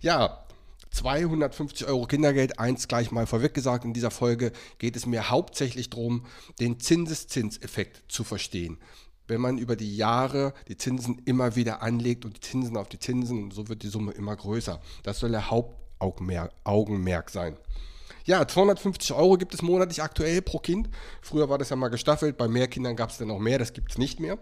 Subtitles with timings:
[0.00, 0.44] Ja,
[0.92, 5.90] 250 Euro Kindergeld, eins gleich mal vorweg gesagt, in dieser Folge geht es mir hauptsächlich
[5.90, 6.26] darum,
[6.60, 8.78] den Zinseszinseffekt zu verstehen.
[9.26, 12.98] Wenn man über die Jahre die Zinsen immer wieder anlegt und die Zinsen auf die
[12.98, 14.80] Zinsen, so wird die Summe immer größer.
[15.02, 17.56] Das soll der Hauptaugenmerk sein.
[18.24, 20.88] Ja, 250 Euro gibt es monatlich aktuell pro Kind.
[21.20, 23.72] Früher war das ja mal gestaffelt, bei mehr Kindern gab es dann noch mehr, das
[23.72, 24.38] gibt es nicht mehr.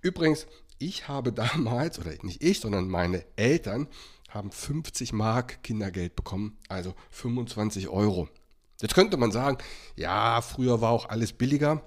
[0.00, 0.46] Übrigens,
[0.78, 3.88] ich habe damals, oder nicht ich, sondern meine Eltern
[4.28, 8.28] haben 50 Mark Kindergeld bekommen, also 25 Euro.
[8.80, 9.58] Jetzt könnte man sagen,
[9.94, 11.82] ja, früher war auch alles billiger,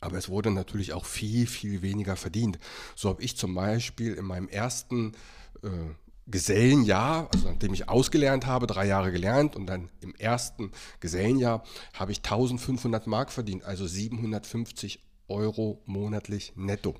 [0.00, 2.58] aber es wurde natürlich auch viel, viel weniger verdient.
[2.94, 5.14] So habe ich zum Beispiel in meinem ersten
[5.62, 5.68] äh,
[6.26, 10.70] Gesellenjahr, also nachdem ich ausgelernt habe, drei Jahre gelernt und dann im ersten
[11.00, 11.64] Gesellenjahr
[11.94, 16.94] habe ich 1500 Mark verdient, also 750 Euro monatlich netto.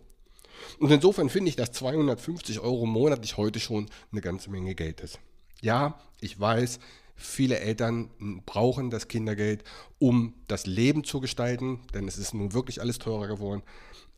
[0.78, 5.18] Und insofern finde ich, dass 250 Euro monatlich heute schon eine ganze Menge Geld ist.
[5.60, 6.80] Ja, ich weiß,
[7.14, 8.10] viele Eltern
[8.44, 9.64] brauchen das Kindergeld,
[9.98, 13.62] um das Leben zu gestalten, denn es ist nun wirklich alles teurer geworden.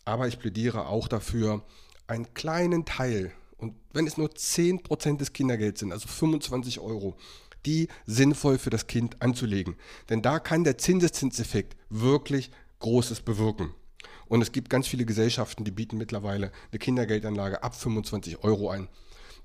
[0.04, 1.62] Aber ich plädiere auch dafür,
[2.06, 7.16] einen kleinen Teil und wenn es nur 10% des Kindergelds sind, also 25 Euro,
[7.66, 9.76] die sinnvoll für das Kind anzulegen.
[10.08, 12.50] Denn da kann der Zinseszinseffekt wirklich
[12.80, 13.74] Großes bewirken.
[14.26, 18.88] Und es gibt ganz viele Gesellschaften, die bieten mittlerweile eine Kindergeldanlage ab 25 Euro ein.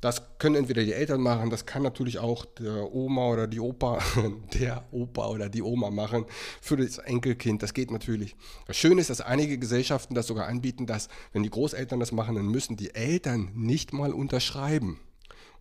[0.01, 3.99] Das können entweder die Eltern machen, das kann natürlich auch der Oma oder die Opa,
[4.53, 6.25] der Opa oder die Oma machen
[6.61, 7.61] für das Enkelkind.
[7.61, 8.35] Das geht natürlich.
[8.65, 12.35] Das Schöne ist, dass einige Gesellschaften das sogar anbieten, dass, wenn die Großeltern das machen,
[12.35, 15.01] dann müssen die Eltern nicht mal unterschreiben.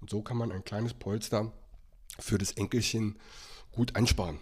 [0.00, 1.52] Und so kann man ein kleines Polster
[2.20, 3.18] für das Enkelchen
[3.72, 4.38] gut einsparen.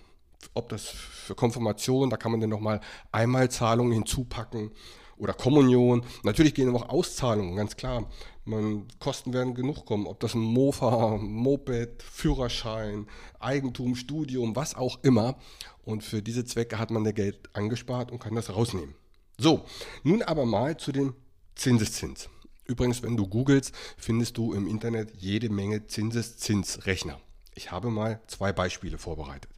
[0.52, 2.80] Ob das für Konfirmation, da kann man dann nochmal
[3.12, 4.72] Einmalzahlungen hinzupacken
[5.18, 6.04] oder Kommunion.
[6.22, 8.08] Natürlich gehen auch Auszahlungen, ganz klar.
[8.44, 13.06] Man, Kosten werden genug kommen, ob das ein Mofa, Moped, Führerschein,
[13.40, 15.36] Eigentum, Studium, was auch immer.
[15.84, 18.94] Und für diese Zwecke hat man der Geld angespart und kann das rausnehmen.
[19.38, 19.64] So,
[20.02, 21.14] nun aber mal zu dem
[21.54, 22.28] Zinseszins.
[22.66, 27.20] Übrigens, wenn du googelst, findest du im Internet jede Menge Zinseszinsrechner.
[27.54, 29.50] Ich habe mal zwei Beispiele vorbereitet.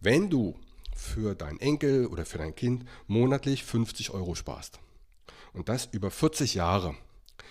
[0.00, 0.56] Wenn du
[1.02, 4.80] für deinen Enkel oder für dein Kind monatlich 50 Euro sparst.
[5.52, 6.94] Und das über 40 Jahre.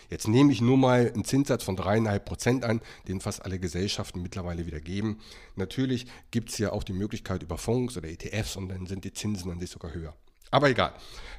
[0.10, 4.66] Jetzt nehme ich nur mal einen Zinssatz von 3,5% an, den fast alle Gesellschaften mittlerweile
[4.66, 5.20] wieder geben.
[5.56, 9.14] Natürlich gibt es ja auch die Möglichkeit über Fonds oder ETFs und dann sind die
[9.14, 10.16] Zinsen an sich sogar höher.
[10.50, 10.94] Aber egal.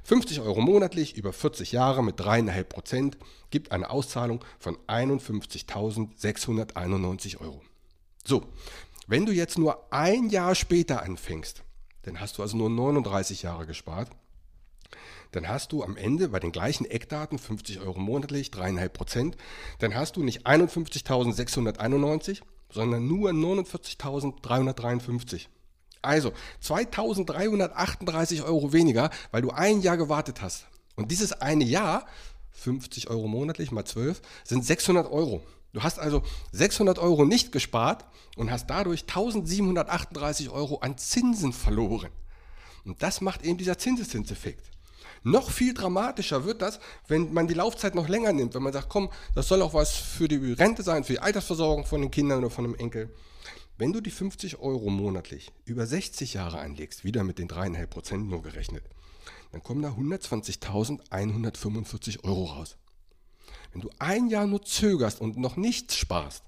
[0.04, 3.14] 50 Euro monatlich über 40 Jahre mit 3,5%
[3.50, 7.60] gibt eine Auszahlung von 51.691 Euro.
[8.24, 8.46] So,
[9.06, 11.62] wenn du jetzt nur ein Jahr später anfängst,
[12.02, 14.08] dann hast du also nur 39 Jahre gespart.
[15.32, 19.38] Dann hast du am Ende bei den gleichen Eckdaten 50 Euro monatlich, 3,5 Prozent.
[19.78, 25.46] Dann hast du nicht 51.691, sondern nur 49.353.
[26.02, 26.32] Also
[26.62, 30.66] 2.338 Euro weniger, weil du ein Jahr gewartet hast.
[30.96, 32.06] Und dieses eine Jahr,
[32.50, 35.42] 50 Euro monatlich mal 12, sind 600 Euro.
[35.72, 36.22] Du hast also
[36.52, 38.04] 600 Euro nicht gespart
[38.36, 42.10] und hast dadurch 1738 Euro an Zinsen verloren.
[42.84, 44.70] Und das macht eben dieser Zinseszinseffekt.
[45.24, 48.88] Noch viel dramatischer wird das, wenn man die Laufzeit noch länger nimmt, wenn man sagt,
[48.88, 52.40] komm, das soll auch was für die Rente sein, für die Altersversorgung von den Kindern
[52.40, 53.14] oder von dem Enkel.
[53.78, 58.28] Wenn du die 50 Euro monatlich über 60 Jahre anlegst, wieder mit den 3,5 Prozent
[58.28, 58.82] nur gerechnet,
[59.52, 62.76] dann kommen da 120.145 Euro raus.
[63.72, 66.44] Wenn du ein Jahr nur zögerst und noch nichts sparst,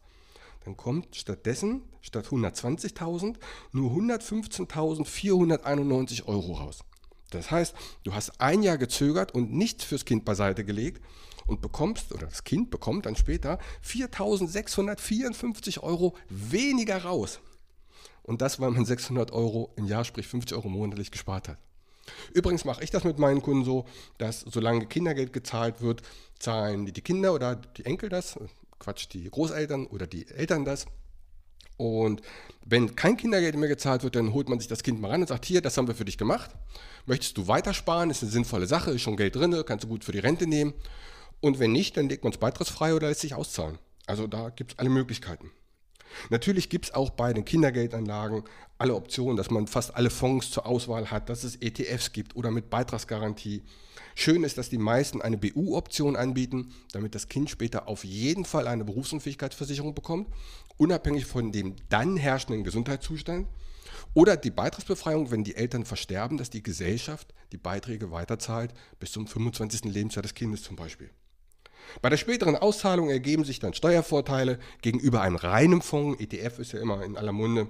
[0.65, 3.37] dann kommt stattdessen statt 120.000
[3.73, 6.85] nur 115.491 Euro raus.
[7.31, 7.75] Das heißt,
[8.05, 11.03] du hast ein Jahr gezögert und nichts fürs Kind beiseite gelegt
[11.47, 17.41] und bekommst, oder das Kind bekommt dann später 4.654 Euro weniger raus.
[18.23, 21.59] Und das, weil man 600 Euro im Jahr, sprich 50 Euro monatlich gespart hat.
[22.33, 23.87] Übrigens mache ich das mit meinen Kunden so,
[24.19, 26.03] dass solange Kindergeld gezahlt wird,
[26.39, 28.39] zahlen die Kinder oder die Enkel das,
[28.79, 30.87] Quatsch, die Großeltern oder die Eltern das.
[31.77, 32.23] Und
[32.65, 35.29] wenn kein Kindergeld mehr gezahlt wird, dann holt man sich das Kind mal ran und
[35.29, 36.51] sagt, hier, das haben wir für dich gemacht.
[37.07, 38.11] Möchtest du weitersparen?
[38.11, 40.73] Ist eine sinnvolle Sache, ist schon Geld drin, kannst du gut für die Rente nehmen.
[41.41, 43.79] Und wenn nicht, dann legt man es beitragsfrei oder lässt sich auszahlen.
[44.07, 45.51] Also da gibt es alle Möglichkeiten.
[46.31, 48.45] Natürlich gibt es auch bei den Kindergeldanlagen
[48.79, 52.51] alle Optionen, dass man fast alle Fonds zur Auswahl hat, dass es ETFs gibt oder
[52.51, 53.63] mit Beitragsgarantie.
[54.15, 58.69] Schön ist, dass die meisten eine BU-Option anbieten, damit das Kind später auf jeden Fall
[58.69, 60.29] eine Berufsunfähigkeitsversicherung bekommt,
[60.77, 63.49] unabhängig von dem dann herrschenden Gesundheitszustand.
[64.13, 69.27] Oder die Beitragsbefreiung, wenn die Eltern versterben, dass die Gesellschaft die Beiträge weiterzahlt bis zum
[69.27, 69.85] 25.
[69.85, 71.11] Lebensjahr des Kindes zum Beispiel.
[72.03, 76.81] Bei der späteren Auszahlung ergeben sich dann Steuervorteile gegenüber einem reinen Fonds, ETF ist ja
[76.81, 77.69] immer in aller Munde,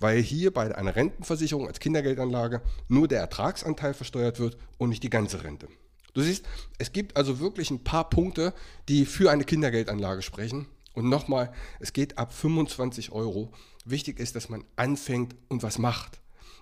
[0.00, 5.10] weil hier bei einer Rentenversicherung als Kindergeldanlage nur der Ertragsanteil versteuert wird und nicht die
[5.10, 5.68] ganze Rente.
[6.14, 6.44] Du siehst,
[6.78, 8.54] es gibt also wirklich ein paar Punkte,
[8.88, 10.66] die für eine Kindergeldanlage sprechen.
[10.94, 13.50] Und nochmal, es geht ab 25 Euro.
[13.84, 16.20] Wichtig ist, dass man anfängt und was macht.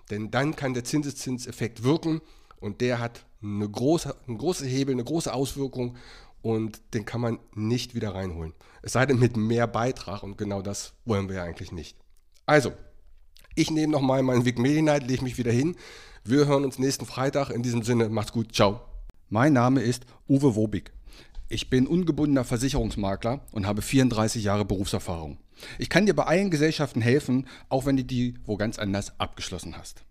[0.09, 2.21] Denn dann kann der Zinseszinseffekt wirken
[2.63, 5.97] und der hat eine große, einen großen Hebel, eine große Auswirkung
[6.41, 8.53] und den kann man nicht wieder reinholen.
[8.81, 11.97] Es sei denn mit mehr Beitrag und genau das wollen wir ja eigentlich nicht.
[12.45, 12.71] Also,
[13.55, 15.75] ich nehme nochmal meinen Weg Night, lege mich wieder hin.
[16.23, 17.49] Wir hören uns nächsten Freitag.
[17.49, 18.55] In diesem Sinne, macht's gut.
[18.55, 18.81] Ciao.
[19.29, 20.91] Mein Name ist Uwe Wobig.
[21.49, 25.37] Ich bin ungebundener Versicherungsmakler und habe 34 Jahre Berufserfahrung.
[25.77, 29.77] Ich kann dir bei allen Gesellschaften helfen, auch wenn du die wo ganz anders abgeschlossen
[29.77, 30.03] hast.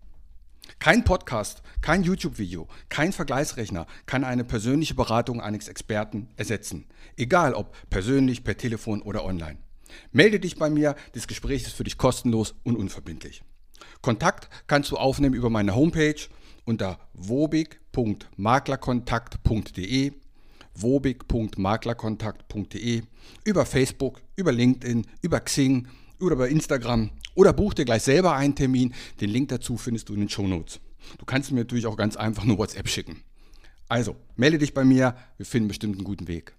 [0.79, 6.85] Kein Podcast, kein YouTube-Video, kein Vergleichsrechner kann eine persönliche Beratung eines Experten ersetzen.
[7.15, 9.57] Egal ob persönlich, per Telefon oder online.
[10.11, 13.43] Melde dich bei mir, das Gespräch ist für dich kostenlos und unverbindlich.
[14.01, 16.15] Kontakt kannst du aufnehmen über meine Homepage
[16.65, 20.13] unter wobig.maklerkontakt.de
[20.75, 23.03] wobig.maklerkontakt.de
[23.43, 25.87] über Facebook, über LinkedIn, über Xing
[26.23, 28.93] oder bei Instagram oder buch dir gleich selber einen Termin.
[29.21, 30.79] Den Link dazu findest du in den Show Notes.
[31.17, 33.23] Du kannst mir natürlich auch ganz einfach nur WhatsApp schicken.
[33.89, 36.53] Also, melde dich bei mir, wir finden bestimmt einen guten Weg.